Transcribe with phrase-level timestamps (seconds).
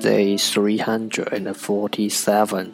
[0.00, 2.72] Day three hundred and forty-seven.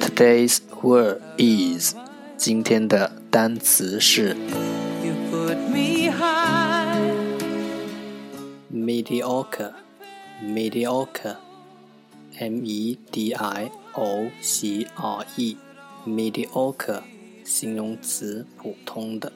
[0.00, 1.94] Today's word is
[2.36, 4.36] 今天的单词是
[8.72, 9.72] mediocre,
[10.42, 11.36] mediocre,
[12.38, 15.56] m e d i o c r e,
[16.06, 17.02] mediocre
[17.44, 19.32] 形容词，普通的。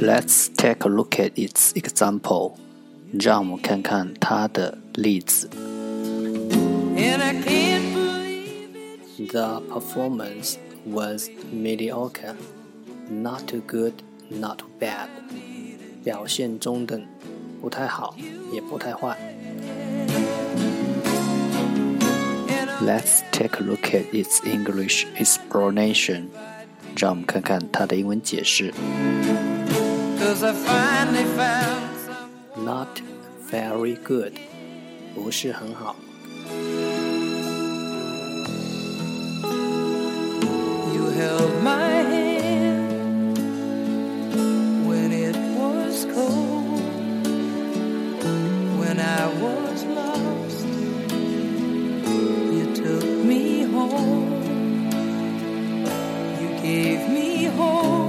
[0.00, 2.54] Let's take a look at its example.
[3.12, 5.50] 让我们看看它的例子。
[9.18, 12.34] The performance was mediocre,
[13.10, 13.94] not too good,
[14.28, 15.08] not too bad.
[16.04, 17.04] 表现中等，
[17.60, 18.16] 不太好，
[18.52, 19.16] 也不太坏。
[22.82, 26.28] Let's take a look at its English explanation.
[26.96, 28.72] 让我们看看它的英文解释。
[32.56, 33.00] Not
[33.48, 34.32] very good，
[35.14, 35.94] 不是很好。
[40.92, 43.38] You held my hand
[44.86, 46.80] when it was cold,
[48.78, 50.66] when I was lost.
[52.52, 54.42] You took me home,
[56.40, 57.99] you gave me hope.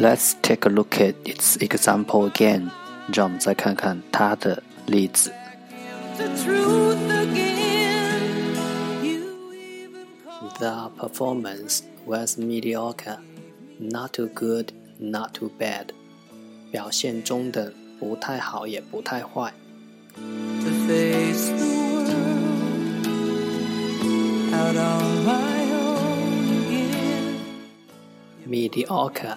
[0.00, 2.70] Let's take a look at its example again.
[3.12, 5.32] 让我们再看看它的例子。
[6.16, 8.54] the truth again,
[9.02, 10.58] you even called.
[10.58, 13.18] The performance was mediocre,
[13.78, 15.90] not too good, not too bad.
[16.70, 19.52] 表现中等，不太好，也不太坏。
[20.16, 22.08] to face the world
[24.54, 27.38] out on my own again.
[28.46, 29.36] Mediocre,